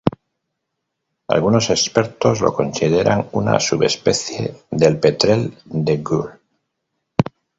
[1.27, 6.39] Algunos expertos lo consideran una subespecie del petrel de Gould.